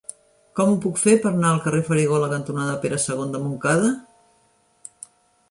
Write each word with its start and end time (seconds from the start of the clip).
Com 0.59 0.69
ho 0.69 0.77
puc 0.85 0.95
fer 1.01 1.13
per 1.25 1.29
anar 1.31 1.51
al 1.55 1.61
carrer 1.65 1.81
Farigola 1.89 2.31
cantonada 2.33 2.81
Pere 2.87 2.99
II 3.05 3.29
de 3.37 3.43
Montcada? 3.45 3.93